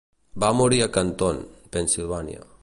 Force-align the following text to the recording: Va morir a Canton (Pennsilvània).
Va 0.43 0.47
morir 0.61 0.79
a 0.85 0.87
Canton 0.95 1.43
(Pennsilvània). 1.77 2.45